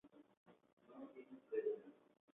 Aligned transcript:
No 0.89 1.05
tiene 1.13 1.39
predela. 1.47 1.93